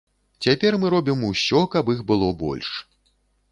Цяпер 0.45 0.77
мы 0.83 0.91
робім 0.93 1.19
усё, 1.29 1.61
каб 1.77 1.93
іх 1.97 2.03
было 2.11 2.33
больш. 2.43 2.69